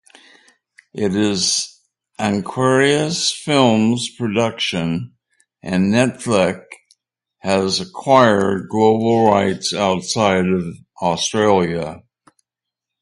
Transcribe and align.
It 0.95 1.15
is 1.15 1.79
an 2.17 2.39
Aquarius 2.39 3.31
Films 3.31 4.09
production 4.17 5.13
and 5.61 5.93
Netflix 5.93 6.63
has 7.37 7.79
acquired 7.81 8.67
global 8.67 9.27
rights 9.29 9.75
outside 9.75 10.45
Australia. 10.99 12.01